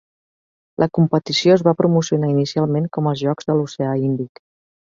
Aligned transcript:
La 0.83 0.87
competició 0.99 1.57
es 1.57 1.65
va 1.67 1.75
promocionar 1.83 2.31
inicialment 2.33 2.89
com 2.97 3.13
els 3.15 3.23
Jocs 3.27 3.51
de 3.51 3.61
l'Oceà 3.61 3.95
Índic. 4.11 4.47